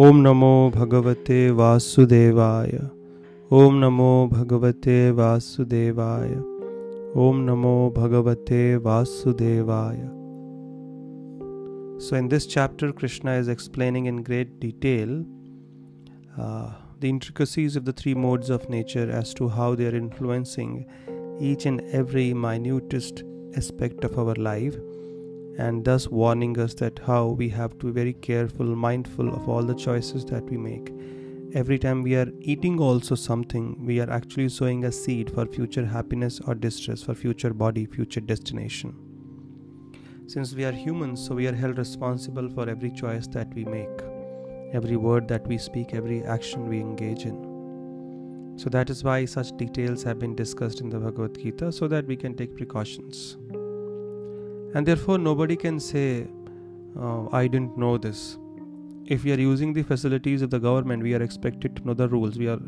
[0.00, 2.78] ॐ नमो भगवते वासुदेवाय
[3.58, 6.30] ॐ नमो भगवते वासुदेवाय
[7.24, 9.98] ॐ नमो भगवते वासुदेवाय
[12.04, 15.10] So, in this chapter, Krishna is explaining in great detail
[16.38, 20.86] uh, the intricacies of the three modes of nature as to how they are influencing
[21.40, 23.22] each and every minutest
[23.56, 24.78] aspect of our life
[25.57, 29.63] and thus warning us that how we have to be very careful mindful of all
[29.63, 30.91] the choices that we make.
[31.53, 35.85] Every time we are eating also something we are actually sowing a seed for future
[35.85, 38.93] happiness or distress for future body future destination.
[40.27, 44.01] Since we are humans so we are held responsible for every choice that we make
[44.73, 48.55] every word that we speak every action we engage in.
[48.57, 52.05] So that is why such details have been discussed in the bhagavad gita so that
[52.05, 53.37] we can take precautions
[54.75, 56.27] and therefore nobody can say
[56.99, 58.37] oh, i didn't know this.
[59.05, 62.07] If we are using the facilities of the government we are expected to know the
[62.09, 62.37] rules.
[62.39, 62.59] We are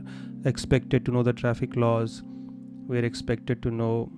[0.45, 2.21] expected to know the traffic laws.
[2.87, 4.11] We are expected to know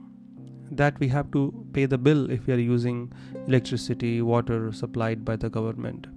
[0.71, 3.11] that we have to pay the bill if we are using
[3.47, 6.07] electricity water supplied by the government.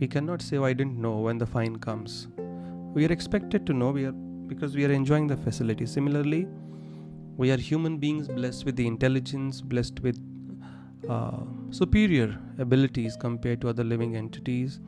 [0.00, 2.28] We cannot say oh, i didn't know when the fine comes.
[2.94, 4.16] We are expected to know we are
[4.52, 5.86] because we are enjoying the facility.
[5.86, 6.46] Similarly
[7.36, 10.25] we are human beings blessed with the intelligence blessed with
[11.08, 11.38] uh,
[11.70, 14.80] superior abilities compared to other living entities,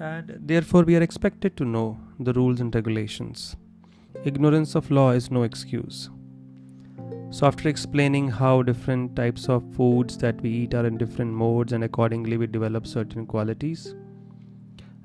[0.00, 3.56] and therefore we are expected to know the rules and regulations.
[4.24, 6.10] Ignorance of law is no excuse.
[7.30, 11.72] So, after explaining how different types of foods that we eat are in different modes
[11.72, 13.94] and accordingly we develop certain qualities,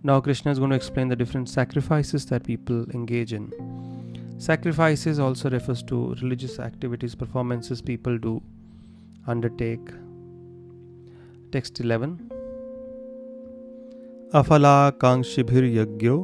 [0.03, 3.52] now Krishna is going to explain the different sacrifices that people engage in.
[4.39, 8.42] Sacrifices also refers to religious activities, performances people do
[9.28, 9.92] undertake
[11.53, 12.12] text eleven
[14.41, 16.17] अफलाकांक्षिभिर्यज्ञो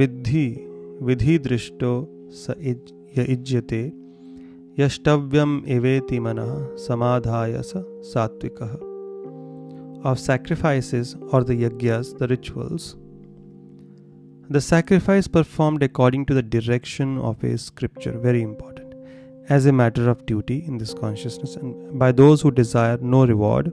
[0.00, 0.48] विद्धि
[1.02, 1.94] विधि दृष्टो
[2.42, 2.54] स
[3.18, 3.84] युज्यते
[4.78, 6.38] यष्टव्यम एवेति मन
[6.88, 7.82] समाधाय स
[8.12, 8.60] सात्विक
[10.04, 12.96] of sacrifices or the yagyas, the rituals.
[14.48, 18.94] The sacrifice performed according to the direction of a scripture, very important,
[19.48, 23.72] as a matter of duty in this consciousness, and by those who desire no reward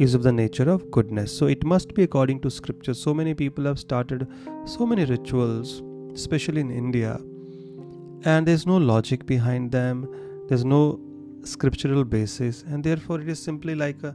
[0.00, 1.30] is of the nature of goodness.
[1.36, 2.94] So it must be according to scripture.
[2.94, 4.26] So many people have started
[4.64, 5.82] so many rituals,
[6.14, 7.20] especially in India,
[8.24, 10.08] and there's no logic behind them,
[10.48, 10.98] there's no
[11.42, 14.14] scriptural basis, and therefore it is simply like a,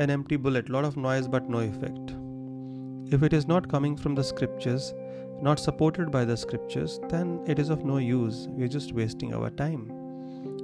[0.00, 2.16] an empty bullet, a lot of noise but no effect.
[3.14, 4.92] If it is not coming from the scriptures,
[5.40, 8.48] not supported by the scriptures, then it is of no use.
[8.50, 9.92] We're just wasting our time.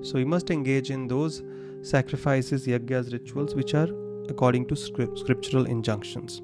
[0.02, 1.44] So we must engage in those
[1.82, 3.88] sacrifices, yagyas, rituals which are
[4.30, 6.42] according to scriptural injunctions.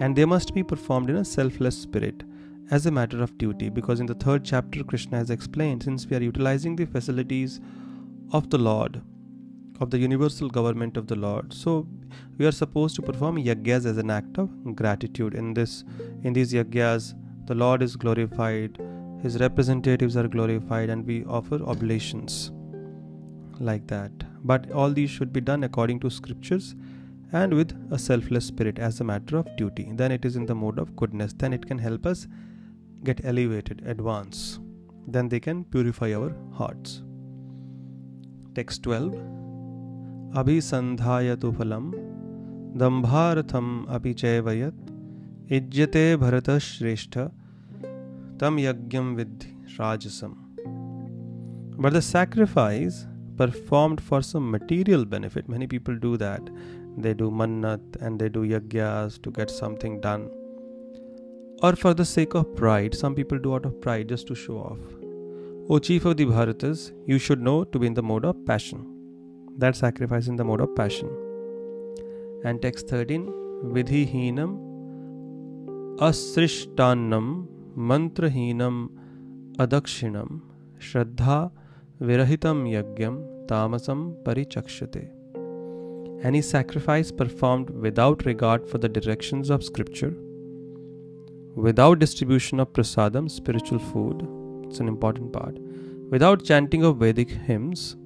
[0.00, 2.22] And they must be performed in a selfless spirit
[2.70, 6.16] as a matter of duty because in the third chapter, Krishna has explained since we
[6.16, 7.60] are utilizing the facilities
[8.32, 9.02] of the Lord,
[9.80, 11.86] of the universal government of the Lord, so
[12.38, 15.34] we are supposed to perform yagyas as an act of gratitude.
[15.34, 15.84] In this,
[16.22, 17.14] in these yagyas,
[17.46, 18.78] the Lord is glorified,
[19.22, 22.52] His representatives are glorified, and we offer oblations
[23.60, 24.12] like that.
[24.44, 26.74] But all these should be done according to scriptures
[27.32, 29.90] and with a selfless spirit as a matter of duty.
[29.94, 31.32] Then it is in the mode of goodness.
[31.32, 32.26] Then it can help us
[33.04, 34.60] get elevated, advance.
[35.06, 37.02] Then they can purify our hearts.
[38.54, 39.14] Text 12
[40.34, 41.92] Abhisandhayatu phalam
[42.76, 44.72] dambharatham apichevayat
[45.50, 47.30] ijyate bharata shrestha
[48.38, 50.36] tam yagyam vidhi rajasam.
[51.78, 53.06] But the sacrifice
[53.36, 56.48] performed for some material benefit, many people do that
[56.96, 60.30] they do mannat and they do yagyas to get something done.
[61.62, 64.58] Or for the sake of pride some people do out of pride just to show
[64.58, 64.78] off.
[65.68, 68.86] O chief of the bharatas you should know to be in the mode of passion.
[69.58, 71.08] That sacrifice in the mode of passion.
[72.44, 73.26] And text 13
[73.76, 74.58] vidhihinam
[75.98, 77.46] asrishtannam
[77.76, 78.88] mantrahinam
[79.58, 80.40] adakshinam
[80.78, 81.52] shraddha
[82.00, 85.21] virahitam yagyam tamasam parichakshate
[86.22, 90.14] any sacrifice performed without regard for the directions of scripture,
[91.54, 94.26] without distribution of prasadam, spiritual food,
[94.64, 95.58] it's an important part,
[96.10, 97.96] without chanting of Vedic hymns,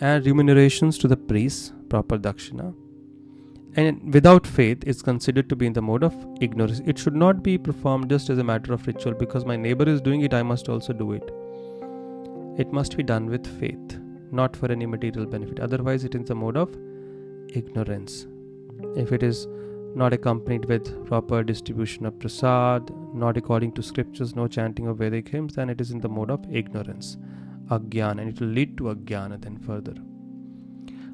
[0.00, 2.74] and remunerations to the priests, proper dakshina,
[3.76, 6.80] and without faith is considered to be in the mode of ignorance.
[6.86, 10.00] It should not be performed just as a matter of ritual because my neighbor is
[10.00, 11.28] doing it, I must also do it.
[12.56, 13.98] It must be done with faith,
[14.30, 15.58] not for any material benefit.
[15.58, 16.76] Otherwise, it is the mode of
[17.56, 18.26] ignorance.
[18.96, 19.46] If it is
[19.94, 25.28] not accompanied with proper distribution of prasad, not according to scriptures, no chanting of Vedic
[25.28, 27.16] hymns, then it is in the mode of ignorance,
[27.70, 29.94] agyan, and it will lead to agyana then further.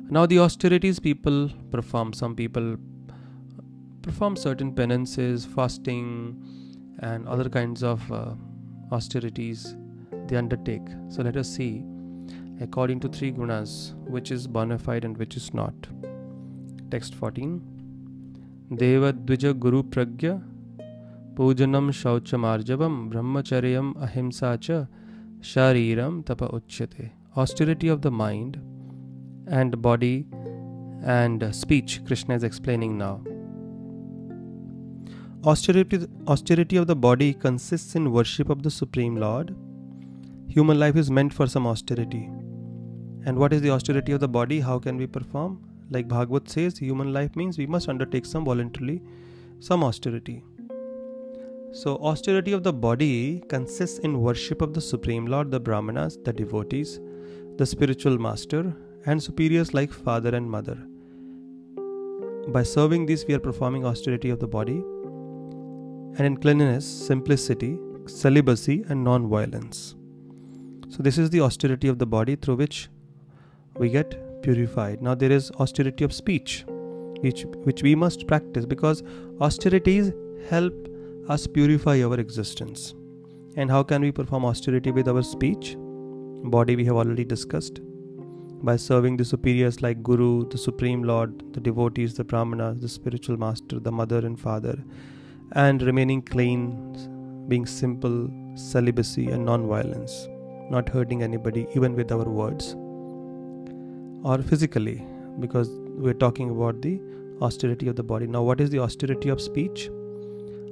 [0.09, 2.77] Now, the austerities people perform, some people
[4.03, 6.43] perform certain penances, fasting,
[7.01, 8.35] and other kinds of uh,
[8.91, 9.77] austerities
[10.27, 10.87] they undertake.
[11.11, 11.85] So, let us see
[12.61, 15.75] according to three gunas which is bona fide and which is not
[16.92, 17.56] Text 14
[18.82, 20.30] देवद्विज गुरु प्रज्ञ
[21.38, 24.86] पूजनम शौचमार्जवम ब्रह्मचर्यम अहिंसा च
[25.50, 27.12] shariram tapa uchyate
[27.42, 28.58] austerity of the mind
[29.60, 30.16] and body
[31.16, 33.14] and speech krishna is explaining now
[35.52, 36.00] austerity
[36.36, 39.54] austerity of the body consists in worship of the supreme lord
[40.56, 42.24] human life is meant for some austerity
[43.28, 45.56] and what is the austerity of the body how can we perform
[45.91, 49.03] Like Bhagavad says, human life means we must undertake some voluntarily,
[49.59, 50.45] some austerity.
[51.73, 56.33] So, austerity of the body consists in worship of the Supreme Lord, the Brahmanas, the
[56.33, 57.01] devotees,
[57.59, 58.75] the spiritual master,
[59.07, 60.79] and superiors like father and mother.
[62.49, 64.83] By serving these, we are performing austerity of the body,
[66.17, 69.95] and in cleanliness, simplicity, celibacy, and non violence.
[70.89, 72.89] So, this is the austerity of the body through which
[73.77, 75.03] we get purified.
[75.03, 76.65] Now there is austerity of speech,
[77.21, 79.03] which which we must practice because
[79.41, 80.13] austerities
[80.49, 80.89] help
[81.29, 82.95] us purify our existence.
[83.57, 85.77] And how can we perform austerity with our speech?
[85.79, 87.81] Body we have already discussed.
[88.63, 93.39] By serving the superiors like Guru, the Supreme Lord, the devotees, the Brahmanas, the spiritual
[93.39, 94.77] master, the mother and father,
[95.53, 96.67] and remaining clean,
[97.49, 100.29] being simple, celibacy, and non violence,
[100.71, 102.77] not hurting anybody, even with our words
[104.23, 105.05] or physically
[105.39, 107.01] because we're talking about the
[107.41, 108.27] austerity of the body.
[108.27, 109.91] Now, what is the austerity of speech?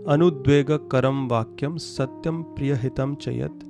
[0.06, 3.64] Anudvega karam vakyam satyam priyahitam chayat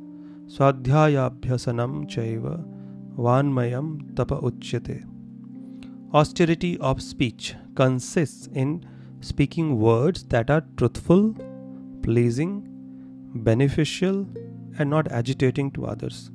[0.46, 2.64] swadhyayabhyasanam chaiva
[3.16, 5.04] vanmayam tapa uchyate.
[6.14, 8.84] Austerity of speech consists in
[9.20, 11.34] speaking words that are truthful,
[12.02, 12.64] pleasing,
[13.34, 14.26] beneficial,
[14.78, 16.30] and not agitating to others,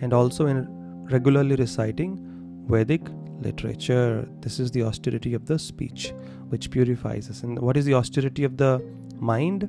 [0.00, 0.66] and also in
[1.10, 2.18] regularly reciting
[2.66, 3.02] Vedic
[3.40, 4.28] literature.
[4.40, 6.12] This is the austerity of the speech,
[6.48, 7.42] which purifies us.
[7.42, 8.84] And what is the austerity of the
[9.18, 9.68] mind?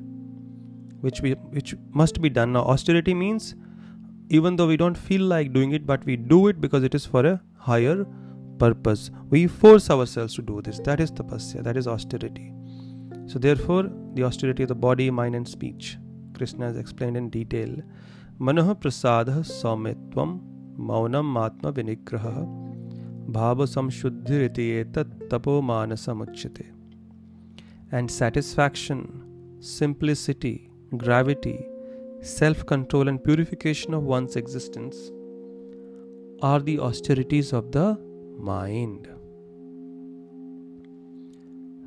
[1.00, 2.52] Which we which must be done.
[2.52, 3.54] Now, austerity means
[4.30, 7.06] even though we don't feel like doing it, but we do it because it is
[7.06, 8.04] for a higher
[8.58, 9.10] purpose.
[9.30, 10.80] We force ourselves to do this.
[10.80, 12.52] That is tapasya, that is austerity.
[13.26, 15.98] So, therefore, the austerity of the body, mind, and speech.
[16.34, 17.76] Krishna has explained in detail.
[18.40, 20.40] Manoha prasadha saumitvam
[20.78, 22.67] maunam matma vinigraha
[23.36, 26.66] भाव samshuddhiriti etat tapo manasamuchyate.
[27.92, 29.00] And satisfaction,
[29.60, 31.58] simplicity, gravity,
[32.22, 35.10] self control, and purification of one's existence
[36.42, 37.98] are the austerities of the
[38.38, 39.08] mind.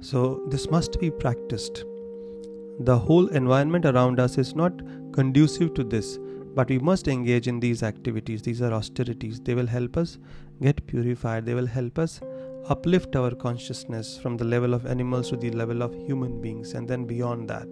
[0.02, 1.86] So, this must be practiced.
[2.80, 4.82] The whole environment around us is not
[5.14, 6.18] conducive to this,
[6.54, 8.42] but we must engage in these activities.
[8.42, 9.40] These are austerities.
[9.40, 10.18] They will help us
[10.62, 11.46] get purified.
[11.46, 12.22] They will help us
[12.68, 16.88] uplift our consciousness from the level of animals to the level of human beings, and
[16.88, 17.68] then beyond that,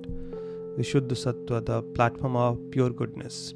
[0.77, 3.53] Vishuddha Sattva, the platform of pure goodness,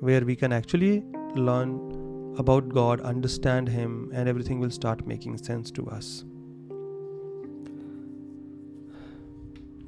[0.00, 1.04] where we can actually
[1.36, 6.24] learn about God, understand Him, and everything will start making sense to us.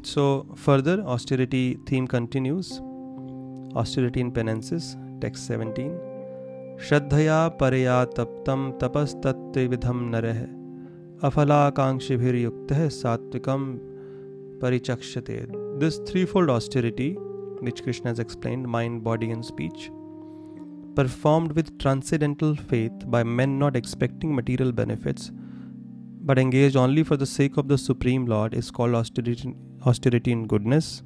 [0.02, 2.80] So, further, austerity theme continues.
[3.76, 5.93] Austerity in penances text seventeen
[6.81, 7.75] श्रद्धया पर
[8.16, 10.47] तप्तम तपस्तत्विधम नर। है
[11.25, 13.78] अफलाकांक्षिभिर्युक्त है सात्विकम
[14.62, 17.16] परिचक्षते। This three fold austerity
[17.62, 19.88] which Krishna has explain mind body and speech
[20.97, 25.31] performed with transcendental faith by men not expecting material benefits
[26.23, 29.54] but engage only for the sake of the supreme lord is called austerity
[29.87, 31.02] austerity in goodness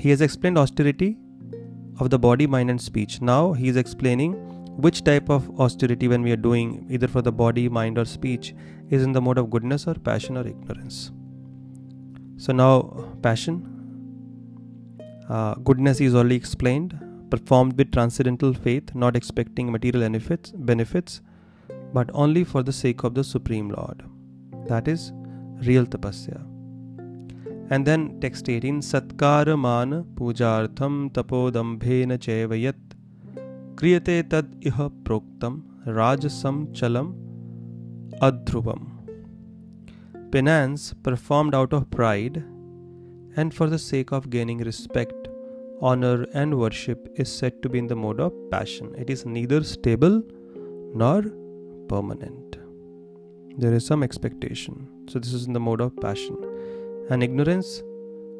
[0.00, 1.18] He has explained austerity
[1.98, 3.20] of the body, mind, and speech.
[3.20, 4.32] Now he is explaining
[4.84, 8.54] which type of austerity, when we are doing either for the body, mind, or speech,
[8.88, 11.10] is in the mode of goodness or passion or ignorance.
[12.38, 12.74] So now,
[13.22, 13.66] passion,
[15.28, 16.98] uh, goodness is already explained,
[17.30, 21.20] performed with transcendental faith, not expecting material benefits, benefits,
[21.92, 24.02] but only for the sake of the Supreme Lord.
[24.66, 25.12] That is
[25.66, 26.49] real tapasya.
[27.70, 32.80] And then text 18 Satkaramana pujartham tapodambhena chevayat
[33.76, 37.14] kriyate tad iha proktam rajasam chalam
[38.20, 38.82] adhruvam.
[40.32, 42.36] penance performed out of pride
[43.36, 45.28] and for the sake of gaining respect,
[45.80, 48.94] honor, and worship is said to be in the mode of passion.
[48.96, 50.22] It is neither stable
[50.94, 51.22] nor
[51.88, 52.58] permanent.
[53.58, 54.88] There is some expectation.
[55.08, 56.49] So, this is in the mode of passion.
[57.12, 57.82] And ignorance,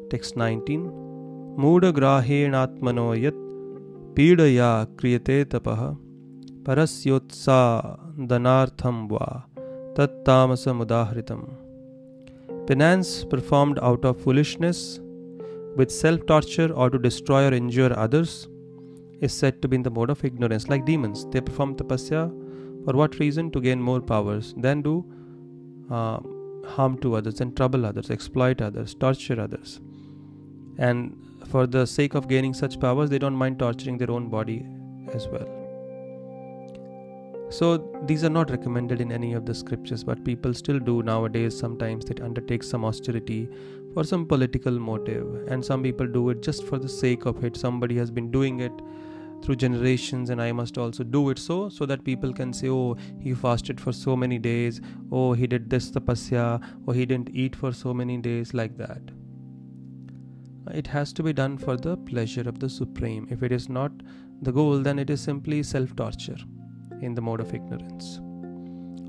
[0.09, 3.33] text 19, Muda grahenatmano yat
[4.15, 5.97] pidaya kriyate tapaha
[6.63, 7.99] parasyotsa
[8.31, 9.45] danartham va
[9.95, 11.41] tattamasa mudahritam.
[12.65, 15.01] Penance performed out of foolishness,
[15.75, 18.47] with self torture or to destroy or injure others,
[19.19, 21.25] is said to be in the mode of ignorance, like demons.
[21.31, 22.23] They perform tapasya
[22.85, 23.51] for what reason?
[23.51, 25.05] To gain more powers, then do
[25.89, 26.19] uh,
[26.65, 29.79] harm to others and trouble others, exploit others, torture others.
[30.77, 34.65] And for the sake of gaining such powers, they don't mind torturing their own body
[35.13, 35.47] as well.
[37.49, 41.57] So these are not recommended in any of the scriptures, but people still do nowadays.
[41.57, 43.49] Sometimes they undertake some austerity
[43.93, 47.57] for some political motive, and some people do it just for the sake of it.
[47.57, 48.71] Somebody has been doing it
[49.43, 52.95] through generations and i must also do it so so that people can say oh
[53.19, 54.81] he fasted for so many days
[55.11, 56.45] oh he did this tapasya
[56.85, 59.01] or he didn't eat for so many days like that
[60.71, 63.91] it has to be done for the pleasure of the supreme if it is not
[64.41, 66.37] the goal then it is simply self torture
[67.01, 68.19] in the mode of ignorance.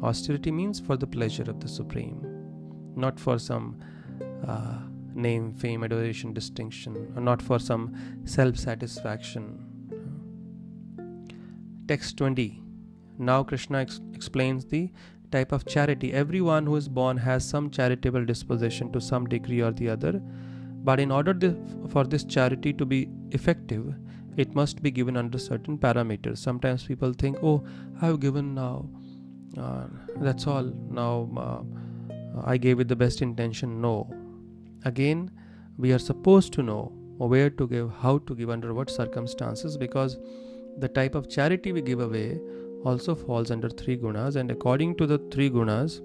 [0.02, 2.20] Austerity means for the pleasure of the Supreme,
[2.96, 3.78] not for some
[4.46, 4.78] uh,
[5.14, 9.71] name, fame, adoration, distinction, or not for some self satisfaction.
[11.92, 12.62] Text 20.
[13.18, 14.90] Now Krishna ex- explains the
[15.30, 16.14] type of charity.
[16.14, 20.12] Everyone who is born has some charitable disposition to some degree or the other,
[20.88, 21.34] but in order
[21.90, 23.94] for this charity to be effective,
[24.38, 26.38] it must be given under certain parameters.
[26.38, 27.62] Sometimes people think oh
[28.00, 28.88] i have given now
[29.58, 29.84] uh,
[30.16, 30.72] that's all.
[31.00, 31.62] Now uh,
[32.52, 33.82] i gave it the best intention.
[33.82, 33.96] No.
[34.86, 35.30] Again
[35.76, 36.84] we are supposed to know
[37.18, 40.16] where to give how to give under what circumstances because
[40.78, 42.40] the type of charity we give away
[42.84, 46.00] also falls under three gunas and according to the three gunas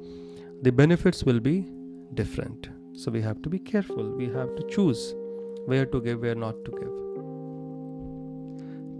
[0.62, 1.66] the benefits will be
[2.14, 2.70] different.
[2.94, 4.10] So we have to be careful.
[4.16, 5.14] We have to choose
[5.66, 6.94] where to give where not to give.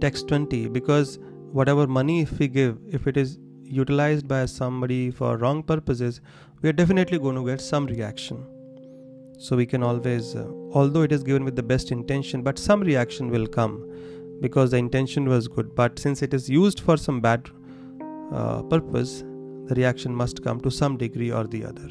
[0.00, 1.18] Text 20 because
[1.52, 6.20] whatever money if we give if it is utilized by somebody for wrong purposes
[6.62, 8.44] we are definitely going to get some reaction.
[9.40, 12.80] So we can always uh, although it is given with the best intention but some
[12.80, 13.84] reaction will come
[14.41, 17.49] because the intention was good but since it is used for some bad
[18.31, 19.23] uh, purpose
[19.67, 21.89] the reaction must come to some degree or the other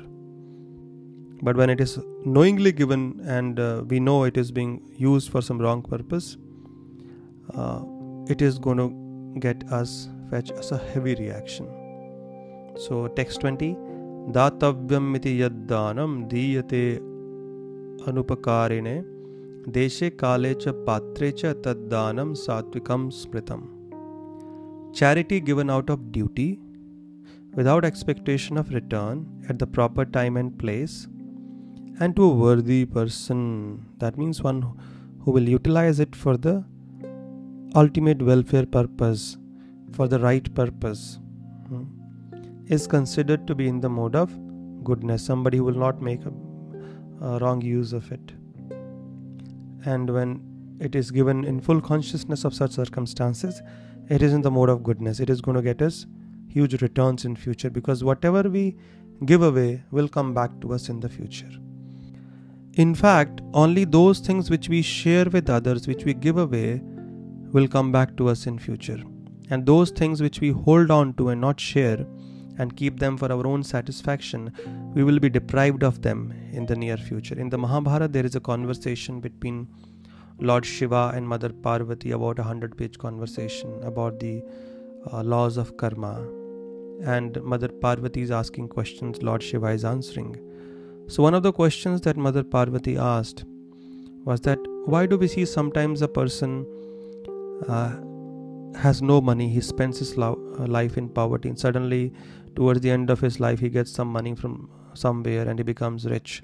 [1.43, 5.43] but when it is knowingly given and uh, we know it is being used for
[5.43, 6.37] some wrong purpose
[7.55, 7.81] uh,
[8.29, 8.91] it is going to
[9.41, 11.67] get us fetch us a heavy reaction
[12.77, 13.75] so text 20
[14.35, 16.83] दातव्यम इति यद्दानं दीयते
[18.09, 18.95] अनुपकारिणे
[19.77, 23.69] देशे काले च पात्रे च तद्दानं सात्विकं स्मृतम्
[24.99, 26.49] charity given out of duty
[27.59, 30.97] without expectation of return at the proper time and place
[32.01, 33.41] and to a worthy person
[34.03, 34.61] that means one
[35.23, 36.63] who will utilize it for the
[37.75, 39.39] ultimate welfare purpose,
[39.93, 41.19] for the right purpose,
[41.69, 41.85] hmm,
[42.67, 44.31] is considered to be in the mode of
[44.85, 46.33] goodness, somebody who will not make a,
[47.25, 48.33] a wrong use of it.
[49.94, 50.30] And when
[50.80, 53.62] it is given in full consciousness of such circumstances,
[54.10, 55.20] it is in the mode of goodness.
[55.20, 56.06] It is going to get us
[56.50, 58.76] huge returns in future because whatever we
[59.26, 61.52] give away will come back to us in the future.
[62.74, 66.82] In fact, only those things which we share with others, which we give away,
[67.52, 69.02] will come back to us in future
[69.50, 72.06] and those things which we hold on to and not share
[72.58, 74.52] and keep them for our own satisfaction
[74.94, 77.38] we will be deprived of them in the near future.
[77.40, 79.68] In the mahabharata there is a conversation between
[80.40, 84.44] lord shiva and mother parvati about a 100 page conversation about the
[85.12, 86.16] uh, laws of karma.
[87.04, 90.36] And mother parvati is asking questions lord shiva is answering.
[91.08, 93.46] So one of the questions that mother parvati asked
[94.26, 96.66] was that why do we see sometimes a person
[97.68, 97.96] uh,
[98.76, 102.14] has no money he spends his lo- uh, life in poverty and suddenly
[102.58, 106.06] towards the end of his life he gets some money from somewhere and he becomes
[106.14, 106.42] rich.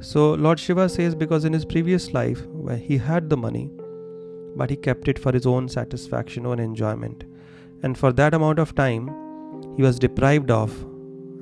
[0.00, 2.42] So lord shiva says because in his previous life
[2.90, 3.70] he had the money
[4.56, 7.24] but he kept it for his own satisfaction own enjoyment.
[7.82, 9.10] And for that amount of time
[9.76, 10.72] he was deprived of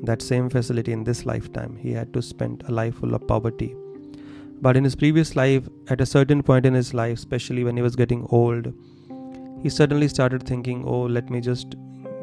[0.02, 1.76] that same facility in this lifetime.
[1.76, 3.74] He had to spend a life full of poverty.
[4.60, 7.82] But in his previous life, at a certain point in his life, especially when he
[7.82, 8.72] was getting old,
[9.62, 11.76] he suddenly started thinking, oh, let me just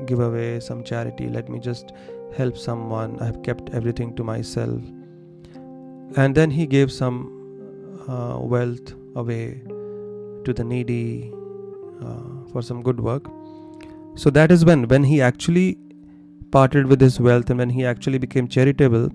[0.05, 1.91] give away some charity, let me just
[2.35, 4.81] help someone, I have kept everything to myself.
[6.17, 7.31] And then he gave some
[8.07, 9.61] uh, wealth away
[10.43, 11.31] to the needy
[12.01, 13.25] uh, for some good work.
[14.15, 15.77] So that is when, when he actually
[16.51, 19.09] parted with his wealth and when he actually became charitable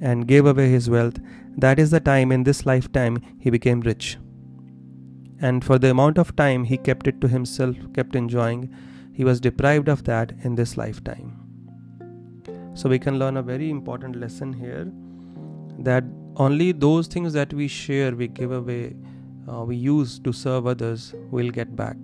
[0.00, 1.18] and gave away his wealth,
[1.56, 4.18] that is the time in this lifetime he became rich.
[5.40, 8.74] And for the amount of time he kept it to himself, kept enjoying,
[9.12, 11.36] he was deprived of that in this lifetime.
[12.74, 14.90] So we can learn a very important lesson here
[15.80, 16.04] that
[16.36, 18.94] only those things that we share, we give away,
[19.50, 21.96] uh, we use to serve others, will get back.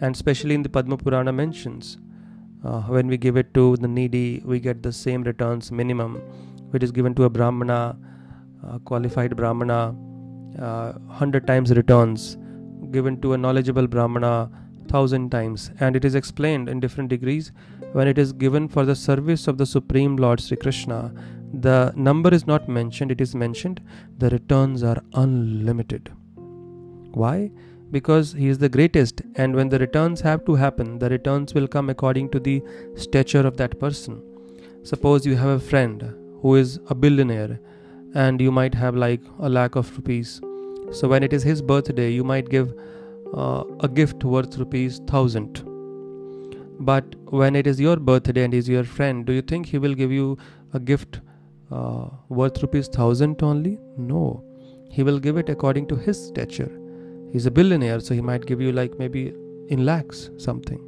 [0.00, 1.98] And especially in the Padma Purana mentions,
[2.64, 6.16] uh, when we give it to the needy, we get the same returns minimum,
[6.70, 7.96] which is given to a Brahmana,
[8.66, 9.94] uh, qualified Brahmana,
[10.58, 12.36] uh, 100 times returns,
[12.90, 14.50] given to a knowledgeable Brahmana,
[14.92, 17.52] thousand times, and it is explained in different degrees
[17.92, 21.00] when it is given for the service of the Supreme Lord Sri Krishna.
[21.66, 23.80] The number is not mentioned, it is mentioned
[24.18, 26.12] the returns are unlimited.
[27.12, 27.50] Why?
[27.90, 31.66] Because he is the greatest, and when the returns have to happen, the returns will
[31.66, 32.62] come according to the
[32.94, 34.22] stature of that person.
[34.84, 37.58] Suppose you have a friend who is a billionaire,
[38.14, 40.40] and you might have like a lakh of rupees.
[40.92, 42.72] So, when it is his birthday, you might give
[43.34, 45.64] uh, a gift worth rupees thousand.
[46.80, 49.94] But when it is your birthday and is your friend, do you think he will
[49.94, 50.38] give you
[50.72, 51.20] a gift
[51.70, 53.78] uh, worth rupees thousand only?
[53.96, 54.42] No,
[54.90, 56.70] he will give it according to his stature.
[57.32, 59.34] He's a billionaire, so he might give you like maybe
[59.68, 60.80] in lakhs something.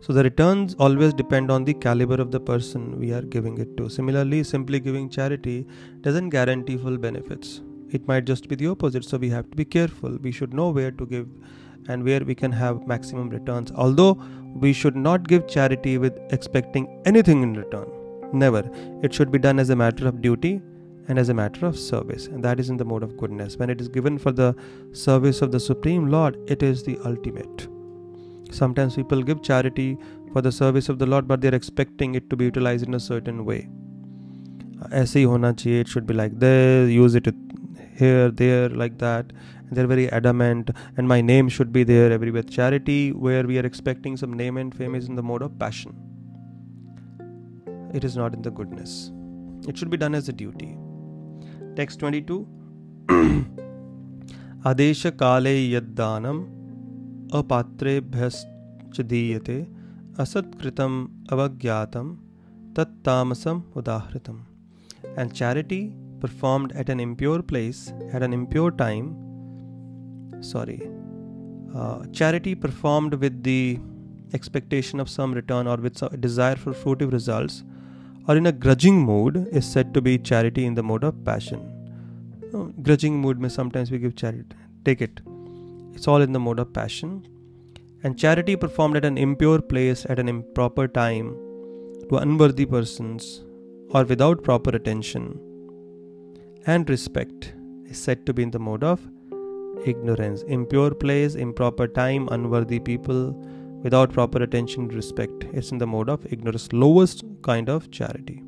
[0.00, 3.76] So the returns always depend on the caliber of the person we are giving it
[3.78, 3.88] to.
[3.88, 5.66] Similarly, simply giving charity
[6.02, 7.60] doesn't guarantee full benefits
[7.93, 10.69] it might just be the opposite so we have to be careful we should know
[10.69, 11.27] where to give
[11.87, 14.13] and where we can have maximum returns although
[14.55, 17.87] we should not give charity with expecting anything in return
[18.33, 18.63] never
[19.03, 20.61] it should be done as a matter of duty
[21.07, 23.69] and as a matter of service and that is in the mode of goodness when
[23.69, 24.55] it is given for the
[24.91, 27.67] service of the supreme lord it is the ultimate
[28.51, 29.97] sometimes people give charity
[30.33, 32.93] for the service of the lord but they are expecting it to be utilized in
[32.93, 33.61] a certain way
[34.97, 37.25] ऐसे ही होना चाहिए it should be like this use it
[37.94, 39.32] here, there, like that.
[39.70, 42.42] They're very adamant, and my name should be there everywhere.
[42.42, 45.94] Charity, where we are expecting some name and fame, is in the mode of passion.
[47.92, 49.12] It is not in the goodness.
[49.68, 50.76] It should be done as a duty.
[51.76, 52.46] Text 22
[54.64, 56.38] Adesha kale yaddanam
[57.30, 59.66] apatrebhyascha diyate
[60.16, 60.46] asat
[61.34, 62.18] avagyatam
[62.74, 64.40] tat tamasam udahritam.
[65.16, 67.80] And charity performed at an impure place
[68.12, 69.08] at an impure time
[70.52, 70.80] sorry
[71.74, 73.78] uh, charity performed with the
[74.32, 77.62] expectation of some return or with a desire for fruitive results
[78.26, 81.60] or in a grudging mood is said to be charity in the mode of passion.
[82.54, 85.20] Uh, grudging mood may sometimes we give charity take it.
[85.94, 87.26] It's all in the mode of passion.
[88.02, 91.34] And charity performed at an impure place at an improper time
[92.08, 93.42] to unworthy persons
[93.90, 95.40] or without proper attention
[96.66, 97.52] and respect
[97.86, 99.00] is said to be in the mode of
[99.84, 100.42] ignorance.
[100.42, 103.32] Impure place, improper time, unworthy people,
[103.82, 105.44] without proper attention, respect.
[105.52, 108.42] It's in the mode of ignorance, lowest kind of charity.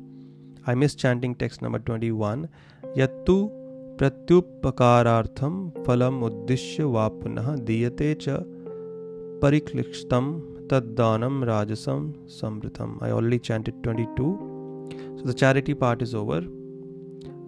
[0.65, 2.49] I miss chanting text number 21.
[2.95, 3.51] Yattu
[3.97, 8.37] pratyupakarartham phalam uddishya vapunah diyate cha
[9.41, 10.25] pariklikstam
[10.67, 13.01] taddanam rajasam samritam.
[13.01, 15.15] I already chanted 22.
[15.17, 16.41] So the charity part is over.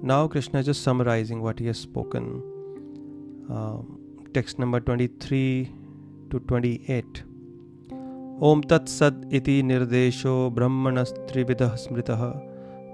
[0.01, 2.41] Now, Krishna is just summarizing what he has spoken.
[3.49, 3.99] Um,
[4.33, 5.71] text number 23
[6.29, 7.23] to 28.
[8.41, 12.21] Om Tat Sat iti nirdesho brahmanastrividah smritah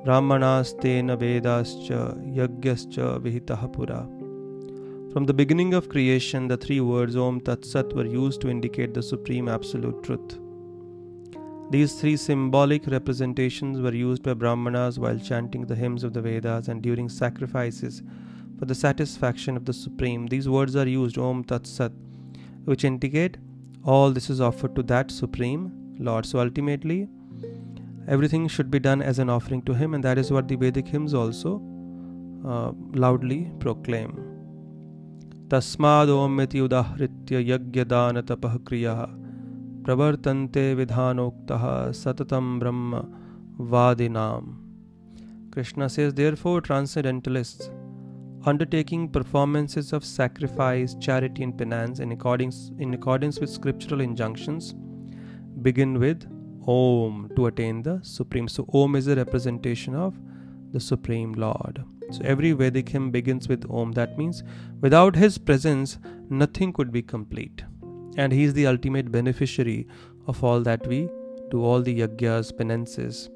[0.03, 1.99] brahmanastena vedascha
[2.35, 4.07] yagyascha vihitah pura.
[5.13, 8.95] From the beginning of creation, the three words Om Tat Sat were used to indicate
[8.95, 10.39] the supreme absolute truth.
[11.70, 16.68] These three symbolic representations were used by Brahmanas while chanting the hymns of the Vedas
[16.68, 18.02] and during sacrifices
[18.58, 20.26] for the satisfaction of the Supreme.
[20.26, 21.92] These words are used, Om Tat Sat,
[22.64, 23.38] which indicate
[23.84, 26.26] all this is offered to that Supreme Lord.
[26.26, 27.08] So ultimately,
[28.08, 30.88] everything should be done as an offering to Him, and that is what the Vedic
[30.88, 31.62] hymns also
[32.44, 34.26] uh, loudly proclaim.
[35.52, 39.00] तस्माद् ओम्यति उदाहृत्य यज्ञदानतपः क्रियः
[39.84, 43.08] प्रवर्तन्ते विधानोक्तः satatam brahma
[43.58, 44.56] vadinam.
[45.50, 47.70] Krishna says, therefore, transcendentalists
[48.46, 54.74] undertaking performances of sacrifice, charity, and penance in accordance, in accordance with scriptural injunctions
[55.62, 56.24] begin with
[56.66, 58.48] Om to attain the Supreme.
[58.48, 60.14] So, Om is a representation of
[60.72, 61.82] the Supreme Lord.
[62.12, 63.92] So, every Vedic hymn begins with Om.
[63.92, 64.42] That means
[64.80, 67.64] without His presence, nothing could be complete.
[68.17, 69.88] And He is the ultimate beneficiary
[70.28, 71.10] of all that we
[71.51, 73.30] do, all the yagyas, penances,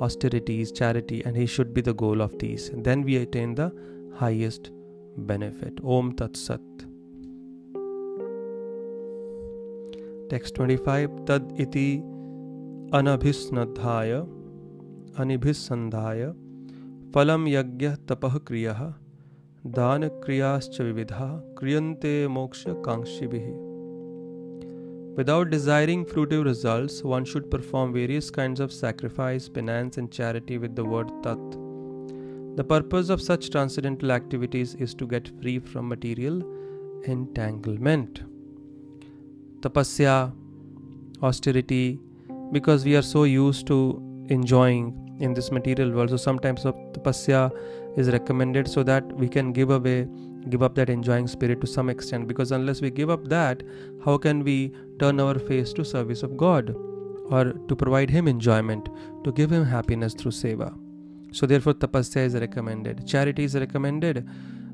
[0.00, 2.68] austerities, charity, and He should be the goal of these.
[2.68, 3.72] And then we attain the
[4.14, 4.70] highest
[5.16, 5.80] benefit.
[5.84, 6.60] Om Tat Sat.
[10.30, 12.02] Text 25 Tad iti
[12.96, 14.12] अनभिस्नद्धाय
[15.20, 16.24] अनिभिस्सन्धाय
[17.14, 18.80] फलं यज्ञः तपः क्रियः
[19.78, 23.46] दानक्रियाश्च विविधा क्रियन्ते मोक्षकाङ्क्षिभिः
[25.14, 30.74] Without desiring fruitive results, one should perform various kinds of sacrifice, penance, and charity with
[30.74, 31.36] the word Tat.
[32.56, 36.42] The purpose of such transcendental activities is to get free from material
[37.04, 38.22] entanglement.
[39.60, 40.32] Tapasya,
[41.22, 42.00] austerity,
[42.50, 47.50] because we are so used to enjoying in this material world so sometimes tapasya
[47.96, 50.08] is recommended so that we can give away
[50.50, 53.62] give up that enjoying spirit to some extent because unless we give up that
[54.04, 56.74] how can we turn our face to service of god
[57.30, 58.88] or to provide him enjoyment
[59.24, 60.70] to give him happiness through seva
[61.32, 64.28] so therefore tapasya is recommended charity is recommended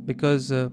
[0.07, 0.68] because uh,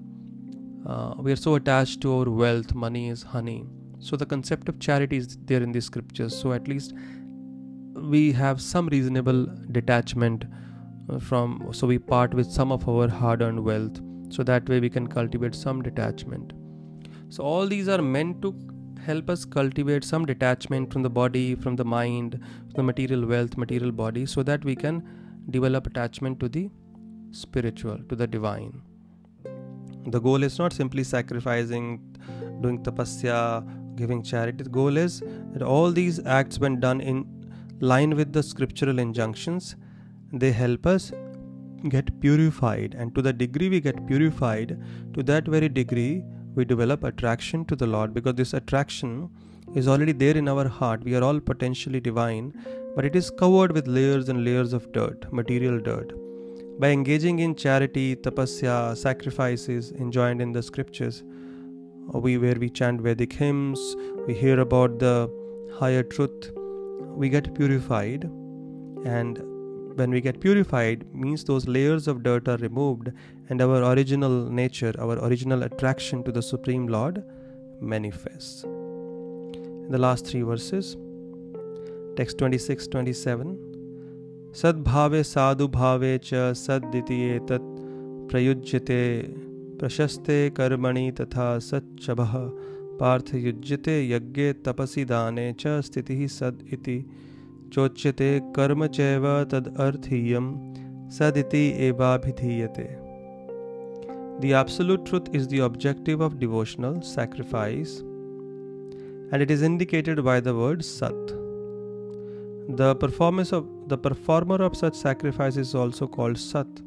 [0.87, 3.65] uh, we are so attached to our wealth money is honey
[4.05, 6.37] so the concept of charity is there in the scriptures.
[6.39, 6.93] So at least
[7.95, 10.45] we have some reasonable detachment
[11.09, 13.99] uh, from, so we part with some of our hard earned wealth.
[14.29, 16.53] So that way we can cultivate some detachment.
[17.29, 18.53] So all these are meant to
[19.05, 22.39] help us cultivate some detachment from the body, from the mind,
[22.75, 25.07] the material wealth, material body, so that we can
[25.49, 26.69] develop attachment to the
[27.31, 28.81] spiritual, to the divine.
[30.07, 31.99] The goal is not simply sacrificing,
[32.61, 34.63] doing tapasya, giving charity.
[34.63, 35.21] The goal is
[35.53, 37.25] that all these acts, when done in
[37.79, 39.75] line with the scriptural injunctions,
[40.31, 41.11] they help us
[41.89, 42.95] get purified.
[42.97, 44.77] And to the degree we get purified,
[45.13, 46.23] to that very degree
[46.55, 49.29] we develop attraction to the Lord because this attraction
[49.75, 51.03] is already there in our heart.
[51.03, 52.53] We are all potentially divine,
[52.95, 56.13] but it is covered with layers and layers of dirt, material dirt.
[56.79, 61.23] By engaging in charity, tapasya, sacrifices enjoined in the scriptures,
[62.13, 63.79] we where we chant Vedic hymns,
[64.27, 65.29] we hear about the
[65.79, 66.51] higher truth,
[67.21, 68.25] we get purified,
[69.05, 69.41] and
[69.96, 73.10] when we get purified means those layers of dirt are removed
[73.48, 77.22] and our original nature our original attraction to the supreme lord
[77.80, 80.96] manifests in the last three verses
[82.16, 83.52] text 26 27
[84.62, 87.70] sadbhave sadhu bhave cha sadditi etat
[88.32, 89.00] prayujyate
[89.80, 92.32] प्रशस्ते कर्मणि तथा सच्चभः
[93.00, 96.96] पार्थयुज्यते यज्ञे तपसि दाने च स्थितिः सद् इति
[97.74, 100.48] चोच्यते कर्म चैव तदर्थीयं
[101.18, 102.88] सदिति एवाभिधीयते
[104.42, 107.98] The absolute truth is the objective of devotional sacrifice
[109.32, 111.34] and it is indicated by the word sat.
[112.76, 116.80] The performance of the performer of such sacrifice is also called sat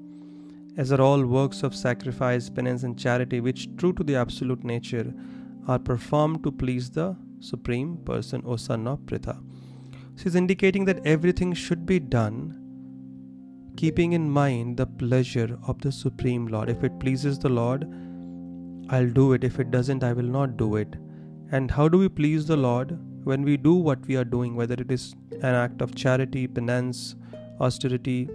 [0.76, 5.14] as are all works of sacrifice, penance, and charity, which, true to the absolute nature,
[5.68, 9.38] are performed to please the Supreme Person, O Son of Pritha.
[10.19, 12.59] She is indicating that everything should be done
[13.77, 16.69] keeping in mind the pleasure of the Supreme Lord.
[16.69, 17.85] If it pleases the Lord,
[18.91, 19.45] I'll do it.
[19.45, 20.97] If it doesn't, I will not do it.
[21.53, 22.99] And how do we please the Lord?
[23.23, 27.15] When we do what we are doing, whether it is an act of charity, penance,
[27.61, 28.29] austerity,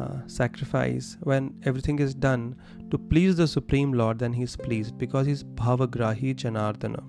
[0.00, 2.56] uh, sacrifice, when everything is done
[2.90, 7.04] to please the Supreme Lord, then He is pleased because He is Bhavagrahi Janardana.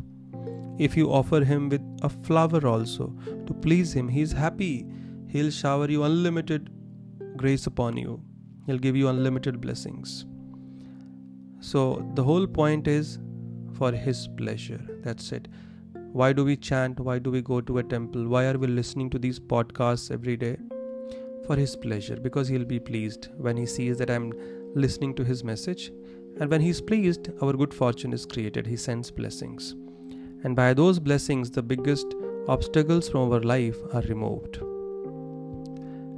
[0.77, 3.13] If you offer Him with a flower also
[3.45, 4.85] to please Him, He is happy.
[5.29, 6.69] He'll shower you unlimited
[7.37, 8.21] grace upon you,
[8.65, 10.25] He'll give you unlimited blessings.
[11.59, 13.19] So, the whole point is
[13.77, 14.81] for His pleasure.
[15.03, 15.47] That's it.
[16.11, 16.99] Why do we chant?
[16.99, 18.27] Why do we go to a temple?
[18.27, 20.57] Why are we listening to these podcasts every day?
[21.45, 24.33] for his pleasure because he'll be pleased when he sees that I'm
[24.75, 25.91] listening to his message.
[26.39, 28.67] And when he's pleased, our good fortune is created.
[28.67, 29.75] He sends blessings
[30.45, 32.13] and by those blessings, the biggest
[32.47, 34.57] obstacles from our life are removed.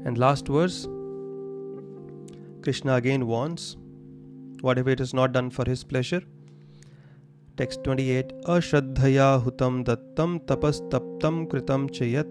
[0.05, 0.85] And last verse
[2.61, 3.77] Krishna again warns
[4.59, 6.21] whatever it is not done for his pleasure.
[7.55, 12.27] Text 28 Ashraddhaya hutam dattam tapas taptam kritam chayat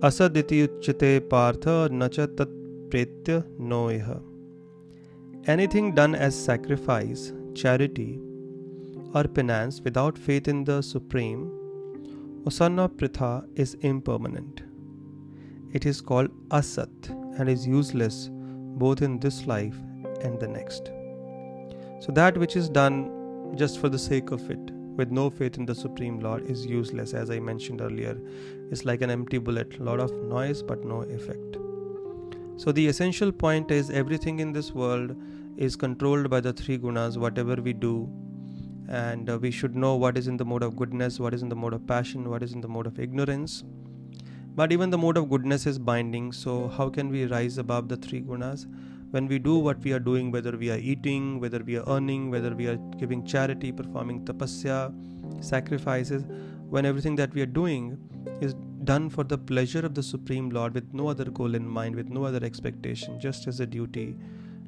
[0.00, 2.48] asaditi uchyate partha nacha tat
[2.90, 4.20] pretya noeha.
[5.46, 8.20] Anything done as sacrifice, charity,
[9.14, 11.50] or penance without faith in the Supreme,
[12.46, 14.62] O son of Pritha, is impermanent.
[15.72, 19.76] It is called asat and is useless both in this life
[20.22, 20.90] and the next.
[22.00, 24.58] So, that which is done just for the sake of it,
[24.96, 28.18] with no faith in the Supreme Lord, is useless, as I mentioned earlier.
[28.70, 31.58] It's like an empty bullet, lot of noise but no effect.
[32.56, 35.16] So, the essential point is everything in this world
[35.56, 38.10] is controlled by the three gunas, whatever we do,
[38.92, 41.48] and uh, we should know what is in the mode of goodness, what is in
[41.48, 43.64] the mode of passion, what is in the mode of ignorance.
[44.54, 47.96] But even the mode of goodness is binding, so how can we rise above the
[47.96, 48.66] three gunas?
[49.10, 52.30] When we do what we are doing, whether we are eating, whether we are earning,
[52.30, 54.92] whether we are giving charity, performing tapasya,
[55.42, 56.24] sacrifices,
[56.68, 57.98] when everything that we are doing
[58.42, 61.96] is done for the pleasure of the Supreme Lord with no other goal in mind,
[61.96, 64.16] with no other expectation, just as a duty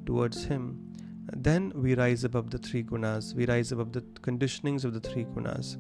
[0.06, 0.83] towards Him,
[1.32, 5.24] then we rise above the three gunas, we rise above the conditionings of the three
[5.24, 5.76] gunas,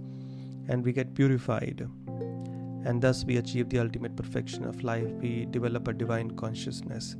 [0.68, 1.86] and we get purified
[2.84, 5.08] and thus we achieve the ultimate perfection of life.
[5.20, 7.16] We develop a divine consciousness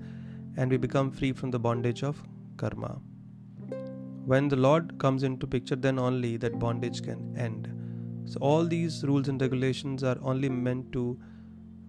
[0.57, 2.23] and we become free from the bondage of
[2.57, 3.01] karma.
[4.27, 7.71] When the Lord comes into picture, then only that bondage can end.
[8.27, 11.19] So all these rules and regulations are only meant to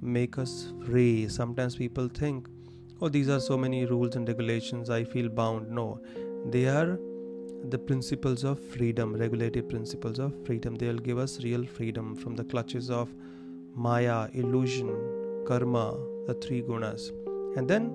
[0.01, 1.27] make us free.
[1.29, 2.47] Sometimes people think,
[3.01, 5.69] oh, these are so many rules and regulations, I feel bound.
[5.69, 6.01] No,
[6.51, 6.99] they are
[7.69, 10.75] the principles of freedom, regulative principles of freedom.
[10.75, 13.13] They will give us real freedom from the clutches of
[13.73, 14.89] Maya, illusion,
[15.45, 17.09] karma, the three gunas.
[17.57, 17.89] And then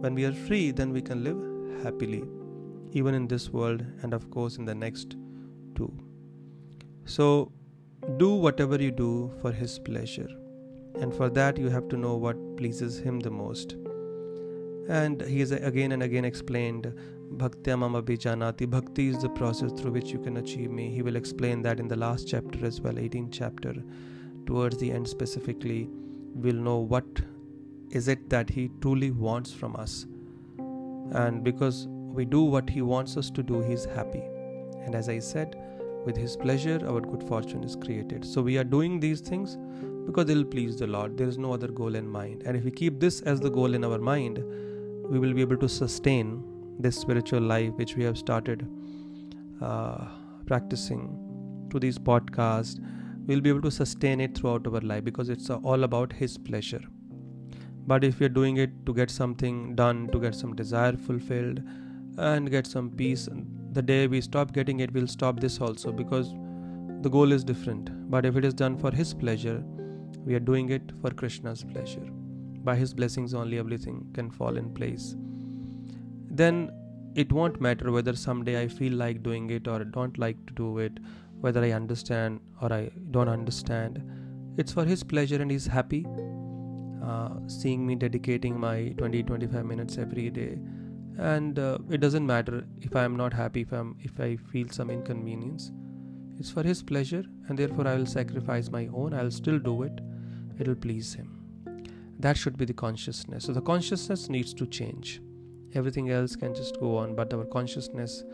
[0.00, 2.24] when we are free, then we can live happily,
[2.92, 5.16] even in this world and of course in the next
[5.74, 5.92] too.
[7.04, 7.52] So
[8.18, 10.28] do whatever you do for His pleasure.
[11.00, 13.76] And for that, you have to know what pleases Him the most.
[14.88, 16.92] And He has again and again explained
[17.36, 18.68] Bhaktya Mam Abhijanati.
[18.70, 20.90] Bhakti is the process through which you can achieve me.
[20.90, 23.74] He will explain that in the last chapter as well, 18th chapter
[24.46, 25.90] towards the end specifically.
[26.34, 27.04] We'll know what
[27.90, 30.06] is it that he truly wants from us.
[31.12, 34.22] And because we do what he wants us to do he's happy.
[34.86, 35.56] And as i said
[36.06, 38.24] with his pleasure our good fortune is created.
[38.24, 39.58] So we are doing these things
[40.06, 41.18] because they'll please the lord.
[41.18, 42.44] There is no other goal in mind.
[42.46, 44.42] And if we keep this as the goal in our mind
[45.08, 46.42] we will be able to sustain
[46.78, 48.68] this spiritual life which we have started
[49.62, 50.06] uh,
[50.46, 51.02] practicing
[51.70, 52.78] through these podcasts
[53.26, 56.82] we'll be able to sustain it throughout our life because it's all about His pleasure.
[57.86, 61.60] But if we're doing it to get something done, to get some desire fulfilled,
[62.18, 63.28] and get some peace,
[63.72, 66.32] the day we stop getting it, we'll stop this also because
[67.02, 68.10] the goal is different.
[68.10, 69.62] But if it is done for His pleasure,
[70.24, 72.06] we are doing it for Krishna's pleasure.
[72.64, 75.16] By His blessings, only everything can fall in place.
[76.30, 76.70] Then
[77.14, 80.78] it won't matter whether someday I feel like doing it or don't like to do
[80.78, 80.98] it
[81.40, 84.02] whether I understand or I don't understand.
[84.56, 86.06] It's for His pleasure and He's happy
[87.06, 90.58] uh, seeing me dedicating my 20 25 minutes every day.
[91.18, 94.68] And uh, it doesn't matter if I am not happy, if, I'm, if I feel
[94.68, 95.70] some inconvenience.
[96.38, 99.14] It's for His pleasure, and therefore I will sacrifice my own.
[99.14, 100.00] I'll still do it.
[100.58, 101.32] It'll please Him.
[102.18, 103.44] That should be the consciousness.
[103.44, 105.20] So the consciousness needs to change.
[105.76, 108.24] Everything else can just go on, but our consciousness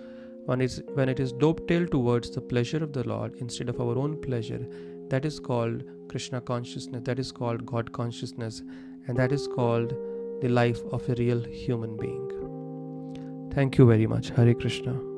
[0.47, 3.97] when, it's, when it is dovetailed towards the pleasure of the Lord instead of our
[3.97, 4.67] own pleasure,
[5.09, 8.63] that is called Krishna consciousness, that is called God consciousness,
[9.07, 9.95] and that is called
[10.41, 13.51] the life of a real human being.
[13.55, 14.31] Thank you very much.
[14.31, 15.12] hari Krishna.